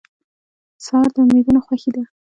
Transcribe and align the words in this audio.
سهار 0.85 1.07
د 1.13 1.15
امیدونو 1.25 1.59
خوښي 1.65 1.91
ده. 1.95 2.03